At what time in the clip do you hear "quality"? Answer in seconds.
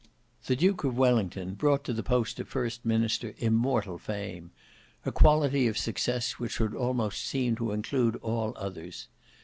5.11-5.67